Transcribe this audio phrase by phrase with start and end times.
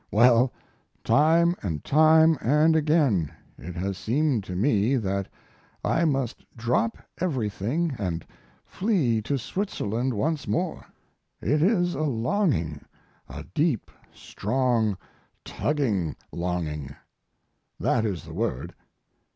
[0.09, 0.51] Well,
[1.03, 5.27] time and time and again it has seemed to me that
[5.85, 8.25] I must drop everything and
[8.65, 10.83] flee to Switzerland once more.
[11.39, 12.83] It is a longings
[13.53, 14.97] deep, strong,
[15.45, 16.95] tugging longing.
[17.79, 18.73] That is the word.